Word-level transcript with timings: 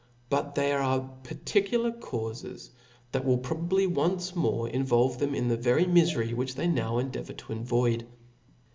But 0.31 0.55
there 0.55 0.79
£ire 0.79 1.07
particular 1.21 1.91
caufes 1.91 2.71
that 3.11 3.23
will 3.23 3.37
probably 3.37 3.85
once 3.85 4.35
more 4.35 4.67
involve 4.67 5.19
them 5.19 5.35
in 5.35 5.47
the 5.47 5.55
very 5.57 5.85
mifcry 5.85 6.33
which 6.33 6.55
they 6.55 6.65
now 6.67 6.97
endeavour 6.97 7.33
to 7.33 7.53
avoid. 7.53 8.07